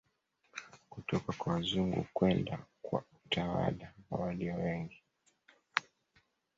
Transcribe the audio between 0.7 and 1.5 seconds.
Kutoka